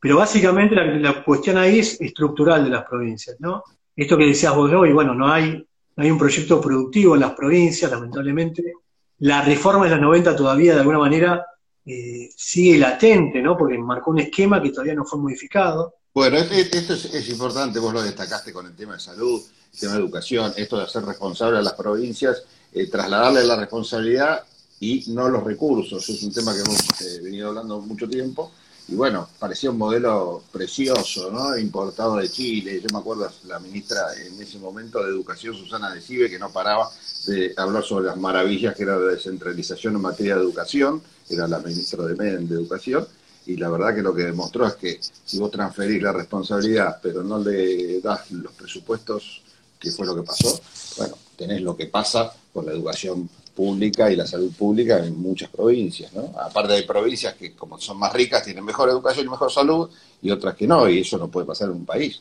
pero 0.00 0.18
básicamente 0.18 0.74
la, 0.74 1.24
cuestión 1.24 1.58
ahí 1.58 1.78
es 1.78 2.00
estructural 2.00 2.64
de 2.64 2.70
las 2.70 2.84
provincias, 2.84 3.36
¿no? 3.38 3.62
Esto 3.94 4.18
que 4.18 4.26
decías 4.26 4.54
vos 4.54 4.70
hoy, 4.72 4.92
bueno, 4.92 5.14
no 5.14 5.28
hay, 5.28 5.52
no 5.52 6.04
hay 6.04 6.10
un 6.10 6.18
proyecto 6.18 6.60
productivo 6.60 7.14
en 7.14 7.20
las 7.22 7.32
provincias, 7.32 7.90
lamentablemente. 7.90 8.74
La 9.20 9.40
reforma 9.42 9.84
de 9.84 9.92
las 9.92 10.00
90 10.00 10.36
todavía, 10.36 10.74
de 10.74 10.80
alguna 10.80 10.98
manera, 10.98 11.46
eh, 11.86 12.28
sigue 12.36 12.78
latente, 12.78 13.40
¿no? 13.40 13.56
Porque 13.56 13.78
marcó 13.78 14.10
un 14.10 14.18
esquema 14.18 14.60
que 14.60 14.70
todavía 14.70 14.94
no 14.94 15.04
fue 15.04 15.18
modificado. 15.18 15.94
Bueno, 16.12 16.36
esto 16.36 16.92
es, 16.92 17.06
es, 17.06 17.28
importante, 17.30 17.78
vos 17.78 17.94
lo 17.94 18.02
destacaste 18.02 18.52
con 18.52 18.66
el 18.66 18.76
tema 18.76 18.94
de 18.94 19.00
salud, 19.00 19.40
el 19.76 19.80
tema 19.80 19.92
de 19.92 20.00
educación, 20.00 20.54
esto 20.56 20.78
de 20.78 20.84
hacer 20.84 21.04
responsable 21.04 21.58
a 21.58 21.62
las 21.62 21.74
provincias 21.74 22.42
eh, 22.72 22.88
trasladarle 22.88 23.44
la 23.44 23.56
responsabilidad 23.56 24.42
y 24.80 25.04
no 25.08 25.28
los 25.28 25.44
recursos. 25.44 26.08
Es 26.08 26.22
un 26.22 26.32
tema 26.32 26.54
que 26.54 26.60
hemos 26.60 26.78
eh, 27.00 27.20
venido 27.22 27.48
hablando 27.48 27.80
mucho 27.80 28.08
tiempo. 28.08 28.52
Y 28.88 28.94
bueno, 28.94 29.28
parecía 29.38 29.70
un 29.70 29.78
modelo 29.78 30.42
precioso, 30.52 31.30
¿no? 31.30 31.56
Importado 31.58 32.16
de 32.16 32.30
Chile. 32.30 32.80
Yo 32.80 32.88
me 32.92 32.98
acuerdo 33.00 33.30
la 33.46 33.58
ministra 33.58 34.00
en 34.14 34.40
ese 34.40 34.58
momento 34.58 35.02
de 35.02 35.10
Educación, 35.10 35.54
Susana 35.54 35.92
Decibe, 35.92 36.30
que 36.30 36.38
no 36.38 36.50
paraba 36.50 36.90
de 37.26 37.52
hablar 37.56 37.82
sobre 37.82 38.06
las 38.06 38.16
maravillas 38.16 38.74
que 38.74 38.84
era 38.84 38.96
la 38.96 39.12
descentralización 39.12 39.96
en 39.96 40.02
materia 40.02 40.36
de 40.36 40.42
educación. 40.42 41.02
Era 41.28 41.48
la 41.48 41.58
ministra 41.58 42.04
de, 42.04 42.14
de 42.14 42.54
Educación. 42.54 43.06
Y 43.46 43.56
la 43.56 43.70
verdad 43.70 43.94
que 43.94 44.02
lo 44.02 44.14
que 44.14 44.24
demostró 44.24 44.66
es 44.66 44.74
que 44.74 45.00
si 45.00 45.38
vos 45.38 45.50
transferís 45.50 46.02
la 46.02 46.12
responsabilidad, 46.12 46.98
pero 47.02 47.22
no 47.22 47.38
le 47.38 48.00
das 48.00 48.30
los 48.32 48.52
presupuestos, 48.52 49.42
que 49.78 49.90
fue 49.90 50.06
lo 50.06 50.14
que 50.14 50.22
pasó, 50.22 50.60
bueno, 50.96 51.14
tenés 51.36 51.60
lo 51.60 51.76
que 51.76 51.86
pasa 51.86 52.32
con 52.52 52.66
la 52.66 52.72
educación 52.72 53.28
pública 53.54 54.10
y 54.10 54.16
la 54.16 54.26
salud 54.26 54.52
pública 54.52 55.04
en 55.04 55.18
muchas 55.18 55.48
provincias, 55.48 56.12
¿no? 56.12 56.32
Aparte 56.38 56.74
de 56.74 56.82
provincias 56.82 57.34
que 57.34 57.54
como 57.54 57.78
son 57.78 57.98
más 57.98 58.12
ricas 58.12 58.44
tienen 58.44 58.64
mejor 58.64 58.90
educación 58.90 59.26
y 59.26 59.30
mejor 59.30 59.50
salud 59.50 59.90
y 60.20 60.30
otras 60.30 60.54
que 60.54 60.66
no, 60.66 60.88
y 60.88 61.00
eso 61.00 61.16
no 61.16 61.28
puede 61.28 61.46
pasar 61.46 61.68
en 61.68 61.76
un 61.76 61.86
país. 61.86 62.20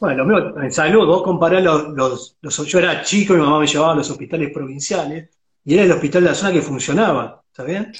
Bueno, 0.00 0.60
en 0.60 0.72
salud, 0.72 1.06
vos 1.06 1.22
comparás 1.22 1.62
los, 1.62 2.34
los, 2.40 2.66
Yo 2.66 2.78
era 2.78 3.04
chico, 3.04 3.34
mi 3.34 3.40
mamá 3.40 3.60
me 3.60 3.66
llevaba 3.66 3.92
a 3.92 3.96
los 3.96 4.10
hospitales 4.10 4.50
provinciales 4.52 5.30
y 5.64 5.74
era 5.74 5.84
el 5.84 5.92
hospital 5.92 6.24
de 6.24 6.28
la 6.30 6.34
zona 6.34 6.52
que 6.52 6.62
funcionaba, 6.62 7.42
¿está 7.46 7.62
bien? 7.62 7.92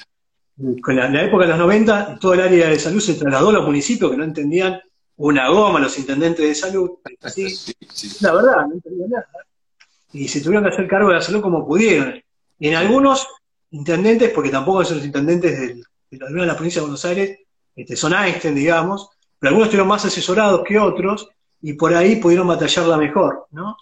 Con 0.81 0.95
la, 0.95 1.07
en 1.07 1.13
la 1.13 1.23
época 1.23 1.45
de 1.45 1.51
los 1.51 1.59
90, 1.59 2.19
todo 2.19 2.33
el 2.33 2.41
área 2.41 2.67
de 2.67 2.79
salud 2.79 2.99
se 2.99 3.13
trasladó 3.13 3.49
a 3.49 3.53
los 3.53 3.65
municipios 3.65 4.11
que 4.11 4.17
no 4.17 4.25
entendían 4.25 4.81
una 5.17 5.49
goma 5.49 5.79
los 5.79 5.97
intendentes 5.97 6.45
de 6.45 6.55
salud. 6.55 6.91
La 8.21 8.33
verdad, 8.33 8.67
no 8.67 8.73
entendían 8.73 9.09
nada 9.09 9.27
y 10.13 10.27
se 10.27 10.41
tuvieron 10.41 10.63
que 10.63 10.69
hacer 10.69 10.87
cargo 10.87 11.09
de 11.09 11.15
la 11.15 11.21
salud 11.21 11.41
como 11.41 11.67
pudieron. 11.67 12.21
Y 12.59 12.67
en 12.69 12.75
algunos 12.75 13.27
intendentes, 13.71 14.29
porque 14.29 14.51
tampoco 14.51 14.85
son 14.85 14.97
los 14.97 15.05
intendentes 15.05 15.59
de, 15.59 15.83
de 16.11 16.45
la 16.45 16.55
provincia 16.55 16.79
de 16.79 16.85
Buenos 16.85 17.03
Aires, 17.03 17.39
este, 17.75 17.95
son 17.95 18.13
Einstein, 18.13 18.53
digamos, 18.53 19.09
pero 19.39 19.49
algunos 19.49 19.67
estuvieron 19.67 19.87
más 19.87 20.05
asesorados 20.05 20.63
que 20.63 20.77
otros 20.77 21.27
y 21.61 21.73
por 21.73 21.93
ahí 21.93 22.17
pudieron 22.17 22.47
batallarla 22.47 22.97
mejor, 22.97 23.47
¿no? 23.51 23.75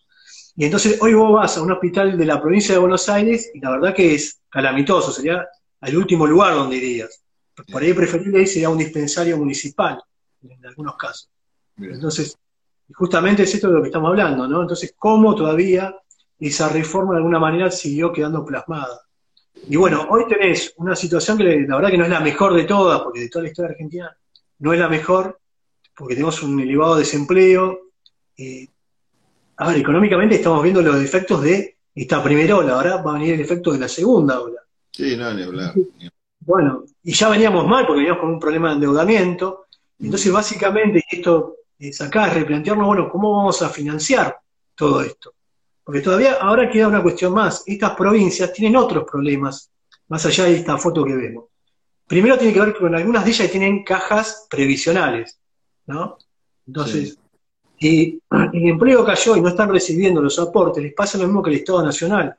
Y 0.55 0.65
entonces 0.65 0.97
hoy 1.01 1.13
vos 1.13 1.33
vas 1.33 1.57
a 1.57 1.61
un 1.61 1.71
hospital 1.71 2.17
de 2.17 2.25
la 2.25 2.41
provincia 2.41 2.73
de 2.73 2.79
Buenos 2.79 3.07
Aires 3.09 3.51
y 3.53 3.59
la 3.59 3.71
verdad 3.71 3.93
que 3.93 4.15
es 4.15 4.39
calamitoso, 4.49 5.11
sería 5.11 5.45
el 5.81 5.97
último 5.97 6.25
lugar 6.25 6.53
donde 6.53 6.77
irías. 6.77 7.23
Por 7.69 7.81
ahí 7.81 7.93
preferible 7.93 8.45
sería 8.47 8.69
un 8.69 8.77
dispensario 8.77 9.37
municipal, 9.37 10.01
en 10.43 10.65
algunos 10.65 10.95
casos. 10.95 11.29
Entonces, 11.77 12.37
justamente 12.93 13.43
es 13.43 13.53
esto 13.55 13.67
de 13.67 13.75
lo 13.75 13.81
que 13.81 13.87
estamos 13.87 14.09
hablando, 14.09 14.47
¿no? 14.47 14.61
Entonces, 14.61 14.93
¿cómo 14.97 15.35
todavía 15.35 15.95
esa 16.41 16.69
reforma 16.69 17.13
de 17.13 17.17
alguna 17.17 17.39
manera 17.39 17.69
siguió 17.69 18.11
quedando 18.11 18.43
plasmada. 18.43 19.01
Y 19.69 19.75
bueno, 19.75 20.07
hoy 20.09 20.27
tenés 20.27 20.73
una 20.77 20.95
situación 20.95 21.37
que 21.37 21.43
la 21.43 21.75
verdad 21.75 21.91
que 21.91 21.97
no 21.97 22.03
es 22.03 22.09
la 22.09 22.19
mejor 22.19 22.55
de 22.55 22.63
todas, 22.63 23.01
porque 23.01 23.19
de 23.21 23.29
toda 23.29 23.43
la 23.43 23.49
historia 23.49 23.71
argentina 23.71 24.17
no 24.59 24.73
es 24.73 24.79
la 24.79 24.89
mejor, 24.89 25.39
porque 25.95 26.15
tenemos 26.15 26.41
un 26.41 26.59
elevado 26.59 26.95
desempleo. 26.95 27.79
Eh, 28.35 28.67
a 29.57 29.67
ver, 29.67 29.77
económicamente 29.77 30.35
estamos 30.35 30.63
viendo 30.63 30.81
los 30.81 30.95
efectos 30.95 31.43
de 31.43 31.77
esta 31.93 32.23
primera 32.23 32.57
ola, 32.57 32.73
ahora 32.73 32.97
va 32.97 33.11
a 33.11 33.13
venir 33.15 33.35
el 33.35 33.41
efecto 33.41 33.71
de 33.71 33.79
la 33.79 33.87
segunda 33.87 34.41
ola. 34.41 34.61
Sí, 34.91 35.15
no, 35.15 35.31
ni 35.33 35.43
hablar. 35.43 35.75
Bueno, 36.39 36.85
y 37.03 37.13
ya 37.13 37.29
veníamos 37.29 37.67
mal 37.67 37.85
porque 37.85 37.99
veníamos 37.99 38.21
con 38.21 38.31
un 38.31 38.39
problema 38.39 38.69
de 38.69 38.75
endeudamiento. 38.75 39.67
Entonces, 40.01 40.31
básicamente, 40.31 41.03
esto 41.09 41.57
es 41.77 42.01
acá 42.01 42.27
es 42.27 42.33
replantearnos, 42.33 42.87
bueno, 42.87 43.09
¿cómo 43.09 43.35
vamos 43.37 43.61
a 43.61 43.69
financiar 43.69 44.37
todo 44.75 45.01
esto? 45.01 45.33
Porque 45.83 46.01
todavía 46.01 46.33
ahora 46.33 46.69
queda 46.69 46.87
una 46.87 47.01
cuestión 47.01 47.33
más. 47.33 47.63
Estas 47.65 47.95
provincias 47.95 48.53
tienen 48.53 48.75
otros 48.77 49.05
problemas, 49.09 49.71
más 50.07 50.25
allá 50.25 50.45
de 50.45 50.57
esta 50.57 50.77
foto 50.77 51.03
que 51.03 51.15
vemos. 51.15 51.45
Primero 52.07 52.37
tiene 52.37 52.53
que 52.53 52.59
ver 52.59 52.75
con 52.75 52.93
algunas 52.93 53.23
de 53.23 53.31
ellas 53.31 53.47
que 53.47 53.51
tienen 53.51 53.83
cajas 53.83 54.47
previsionales, 54.49 55.39
¿no? 55.87 56.17
Entonces, 56.67 57.17
si 57.79 58.21
el 58.29 58.67
empleo 58.67 59.03
cayó 59.03 59.35
y 59.35 59.41
no 59.41 59.49
están 59.49 59.71
recibiendo 59.71 60.21
los 60.21 60.37
aportes, 60.37 60.83
les 60.83 60.93
pasa 60.93 61.17
lo 61.17 61.25
mismo 61.25 61.41
que 61.41 61.49
el 61.51 61.57
Estado 61.57 61.83
Nacional. 61.83 62.37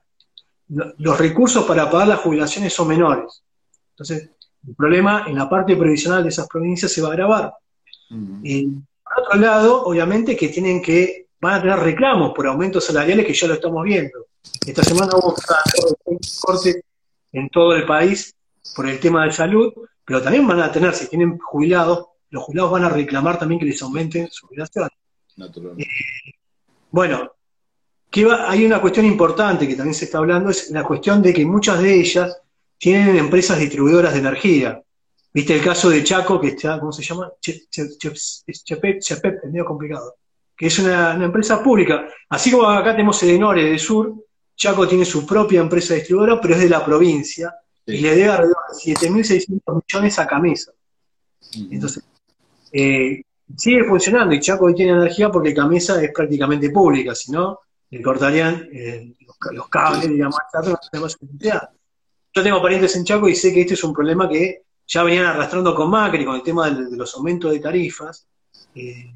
Los 0.68 1.18
recursos 1.18 1.64
para 1.64 1.90
pagar 1.90 2.08
las 2.08 2.20
jubilaciones 2.20 2.72
son 2.72 2.88
menores. 2.88 3.42
Entonces, 3.90 4.30
el 4.66 4.74
problema 4.74 5.24
en 5.26 5.36
la 5.36 5.48
parte 5.48 5.76
previsional 5.76 6.22
de 6.22 6.28
esas 6.28 6.46
provincias 6.48 6.92
se 6.92 7.02
va 7.02 7.08
a 7.08 7.12
agravar. 7.12 7.54
Y 8.42 8.66
por 8.66 9.24
otro 9.24 9.40
lado, 9.40 9.82
obviamente 9.84 10.36
que 10.36 10.48
tienen 10.48 10.82
que, 10.82 11.26
van 11.40 11.54
a 11.54 11.62
tener 11.62 11.78
reclamos 11.78 12.32
por 12.34 12.46
aumentos 12.46 12.84
salariales 12.84 13.26
que 13.26 13.34
ya 13.34 13.48
lo 13.48 13.54
estamos 13.54 13.84
viendo. 13.84 14.26
Esta 14.66 14.82
semana 14.84 15.12
hubo 15.16 15.34
un 16.04 16.18
corte 16.40 16.84
en 17.32 17.48
todo 17.48 17.74
el 17.74 17.86
país 17.86 18.34
por 18.76 18.88
el 18.88 19.00
tema 19.00 19.24
de 19.24 19.32
salud, 19.32 19.72
pero 20.04 20.22
también 20.22 20.46
van 20.46 20.60
a 20.60 20.70
tener, 20.70 20.94
si 20.94 21.08
tienen 21.08 21.38
jubilados, 21.38 22.06
los 22.30 22.42
jubilados 22.44 22.72
van 22.72 22.84
a 22.84 22.88
reclamar 22.88 23.38
también 23.38 23.58
que 23.58 23.66
les 23.66 23.82
aumenten 23.82 24.28
su 24.30 24.46
jubilación. 24.46 24.88
Eh, 25.78 25.84
bueno, 26.90 27.32
hay 28.46 28.66
una 28.66 28.80
cuestión 28.80 29.06
importante 29.06 29.66
que 29.66 29.74
también 29.74 29.94
se 29.94 30.04
está 30.04 30.18
hablando, 30.18 30.50
es 30.50 30.70
la 30.70 30.84
cuestión 30.84 31.22
de 31.22 31.32
que 31.32 31.46
muchas 31.46 31.80
de 31.80 31.94
ellas 32.00 32.41
tienen 32.82 33.16
empresas 33.16 33.60
distribuidoras 33.60 34.12
de 34.12 34.18
energía. 34.18 34.82
Viste 35.32 35.54
el 35.54 35.62
caso 35.62 35.88
de 35.88 36.02
Chaco, 36.02 36.40
que 36.40 36.48
está, 36.48 36.80
¿cómo 36.80 36.90
se 36.90 37.04
llama? 37.04 37.30
Chepep, 37.40 38.96
es 38.96 39.44
medio 39.44 39.64
complicado. 39.64 40.16
Que 40.56 40.66
es 40.66 40.76
una, 40.80 41.14
empresa 41.14 41.62
pública. 41.62 42.08
Así 42.28 42.50
como 42.50 42.68
acá 42.68 42.90
tenemos 42.90 43.22
Edenore 43.22 43.70
de 43.70 43.78
Sur, 43.78 44.12
Chaco 44.56 44.88
tiene 44.88 45.04
su 45.04 45.24
propia 45.24 45.60
empresa 45.60 45.94
distribuidora, 45.94 46.40
pero 46.40 46.54
es 46.54 46.60
de 46.60 46.68
la 46.68 46.84
provincia, 46.84 47.54
y 47.86 47.98
le 47.98 48.16
debe 48.16 48.30
alrededor 48.30 48.56
de 48.68 48.94
7.600 48.94 49.80
millones 49.80 50.18
a 50.18 50.26
Camesa. 50.26 50.72
Entonces, 51.70 52.02
eh, 52.72 53.22
sigue 53.56 53.84
funcionando 53.84 54.34
y 54.34 54.40
Chaco 54.40 54.64
hoy 54.64 54.74
tiene 54.74 54.90
energía 54.90 55.30
porque 55.30 55.54
Camesa 55.54 56.02
es 56.02 56.10
prácticamente 56.12 56.70
pública, 56.70 57.14
si 57.14 57.30
no, 57.30 57.60
le 57.90 58.02
cortarían 58.02 58.68
eh, 58.72 59.14
los, 59.52 59.68
cables, 59.68 60.08
digamos, 60.08 60.36
Yo 62.34 62.42
tengo 62.42 62.62
parientes 62.62 62.96
en 62.96 63.04
Chaco 63.04 63.28
y 63.28 63.34
sé 63.34 63.52
que 63.52 63.62
este 63.62 63.74
es 63.74 63.84
un 63.84 63.92
problema 63.92 64.28
que 64.28 64.62
ya 64.86 65.02
venían 65.02 65.26
arrastrando 65.26 65.74
con 65.74 65.90
Macri, 65.90 66.24
con 66.24 66.36
el 66.36 66.42
tema 66.42 66.70
de, 66.70 66.96
los 66.96 67.14
aumentos 67.14 67.52
de 67.52 67.60
tarifas, 67.60 68.26
eh, 68.74 69.12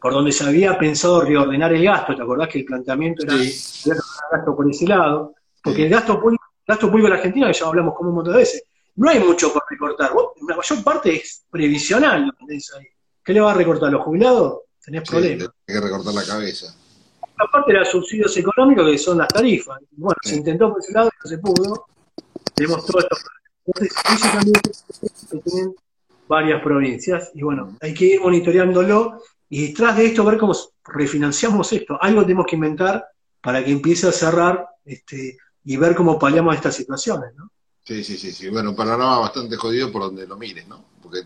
por 0.00 0.12
donde 0.12 0.32
se 0.32 0.44
había 0.44 0.78
pensado 0.78 1.22
reordenar 1.22 1.72
el 1.72 1.84
gasto, 1.84 2.14
¿te 2.14 2.22
acordás 2.22 2.48
que 2.48 2.58
el 2.58 2.64
planteamiento 2.64 3.24
era 3.24 3.36
sí. 3.38 3.90
gasto 4.30 4.56
por 4.56 4.68
ese 4.70 4.86
lado? 4.86 5.34
Porque 5.62 5.84
el 5.84 5.90
gasto 5.90 6.20
público, 6.20 6.44
gasto 6.66 6.88
público 6.88 7.06
en 7.06 7.12
la 7.12 7.16
Argentina, 7.18 7.46
que 7.46 7.52
ya 7.52 7.66
hablamos 7.66 7.94
como 7.94 8.10
un 8.10 8.16
montón 8.16 8.34
de 8.34 8.40
veces, 8.40 8.64
no 8.96 9.08
hay 9.08 9.20
mucho 9.20 9.52
por 9.52 9.62
recortar, 9.68 10.10
la 10.46 10.56
mayor 10.56 10.84
parte 10.84 11.16
es 11.16 11.44
previsional 11.50 12.26
lo 12.26 12.32
que 12.32 12.46
tenés 12.46 12.72
ahí. 12.74 12.86
¿Qué 13.24 13.32
le 13.32 13.40
va 13.40 13.52
a 13.52 13.54
recortar 13.54 13.88
a 13.88 13.92
los 13.92 14.02
jubilados? 14.02 14.62
Tenés 14.84 15.08
problemas. 15.08 15.48
Hay 15.68 15.74
que 15.74 15.80
recortar 15.80 16.12
la 16.12 16.24
cabeza. 16.24 16.74
Aparte 17.38 17.72
de 17.72 17.78
los 17.78 17.88
subsidios 17.88 18.36
económicos, 18.36 18.90
que 18.90 18.98
son 18.98 19.18
las 19.18 19.28
tarifas. 19.28 19.78
Bueno, 19.92 20.16
se 20.22 20.36
intentó 20.36 20.70
por 20.70 20.80
ese 20.80 20.92
lado 20.92 21.08
y 21.08 21.16
no 21.24 21.30
se 21.30 21.38
pudo. 21.38 21.86
Tenemos 22.54 22.86
todo 22.86 23.00
esto. 23.00 23.16
Entonces, 23.66 23.96
eso 24.14 24.28
también 24.32 24.60
que 25.30 25.38
tienen 25.38 25.74
varias 26.28 26.62
provincias. 26.62 27.30
Y 27.34 27.42
bueno, 27.42 27.76
hay 27.80 27.94
que 27.94 28.06
ir 28.06 28.20
monitoreándolo 28.20 29.22
y 29.48 29.68
detrás 29.68 29.96
de 29.96 30.06
esto 30.06 30.24
ver 30.24 30.38
cómo 30.38 30.56
refinanciamos 30.84 31.72
esto. 31.72 31.98
Algo 32.00 32.22
tenemos 32.22 32.46
que 32.46 32.56
inventar 32.56 33.06
para 33.40 33.64
que 33.64 33.70
empiece 33.70 34.08
a 34.08 34.12
cerrar 34.12 34.66
este, 34.84 35.36
y 35.64 35.76
ver 35.76 35.94
cómo 35.94 36.18
paliamos 36.18 36.54
estas 36.54 36.74
situaciones, 36.74 37.34
¿no? 37.36 37.50
Sí, 37.84 38.04
sí, 38.04 38.16
sí, 38.16 38.32
sí. 38.32 38.48
Bueno, 38.48 38.70
un 38.70 38.76
panorama 38.76 39.18
bastante 39.18 39.56
jodido 39.56 39.90
por 39.90 40.02
donde 40.02 40.26
lo 40.26 40.36
mires, 40.36 40.66
¿no? 40.68 40.84
Porque 41.02 41.18
eh, 41.18 41.24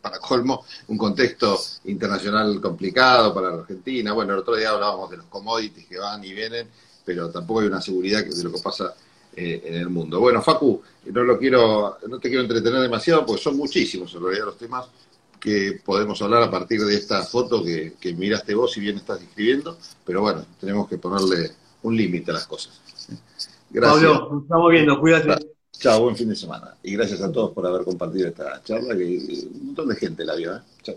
para 0.00 0.18
colmo, 0.18 0.64
un 0.88 0.98
contexto 0.98 1.58
internacional 1.84 2.60
complicado 2.60 3.32
para 3.32 3.50
la 3.50 3.62
Argentina. 3.62 4.12
Bueno, 4.12 4.34
el 4.34 4.40
otro 4.40 4.54
día 4.54 4.70
hablábamos 4.70 5.10
de 5.10 5.16
los 5.16 5.26
commodities 5.26 5.86
que 5.86 5.98
van 5.98 6.22
y 6.22 6.34
vienen, 6.34 6.68
pero 7.04 7.30
tampoco 7.30 7.60
hay 7.60 7.68
una 7.68 7.80
seguridad 7.80 8.22
de 8.22 8.44
lo 8.44 8.52
que 8.52 8.60
pasa 8.60 8.94
eh, 9.36 9.62
en 9.66 9.74
el 9.74 9.88
mundo. 9.88 10.20
Bueno, 10.20 10.42
Facu, 10.42 10.82
no 11.06 11.24
lo 11.24 11.38
quiero, 11.38 11.98
no 12.08 12.18
te 12.18 12.28
quiero 12.28 12.42
entretener 12.42 12.80
demasiado 12.80 13.26
porque 13.26 13.42
son 13.42 13.56
muchísimos 13.56 14.14
en 14.14 14.22
realidad 14.22 14.46
los 14.46 14.58
temas 14.58 14.86
que 15.40 15.80
podemos 15.84 16.20
hablar 16.22 16.42
a 16.42 16.50
partir 16.50 16.80
de 16.80 16.94
esta 16.94 17.22
foto 17.22 17.62
que, 17.62 17.94
que 18.00 18.14
miraste 18.14 18.54
vos 18.54 18.76
y 18.76 18.80
bien 18.80 18.96
estás 18.96 19.20
describiendo, 19.20 19.76
pero 20.04 20.22
bueno, 20.22 20.44
tenemos 20.58 20.88
que 20.88 20.96
ponerle 20.96 21.52
un 21.82 21.96
límite 21.96 22.30
a 22.30 22.34
las 22.34 22.46
cosas. 22.46 22.80
Gracias. 23.70 24.02
Pablo, 24.02 24.28
nos 24.32 24.42
estamos 24.44 24.70
viendo, 24.70 25.00
cuídate. 25.00 25.54
Chao, 25.72 26.02
buen 26.02 26.16
fin 26.16 26.28
de 26.28 26.36
semana. 26.36 26.74
Y 26.82 26.92
gracias 26.92 27.20
a 27.20 27.30
todos 27.30 27.50
por 27.50 27.66
haber 27.66 27.84
compartido 27.84 28.28
esta 28.28 28.62
charla, 28.62 28.96
que 28.96 29.04
un 29.52 29.66
montón 29.66 29.88
de 29.88 29.96
gente 29.96 30.24
la 30.24 30.34
vio. 30.34 30.54
¿eh? 30.56 30.60
Chao. 30.82 30.96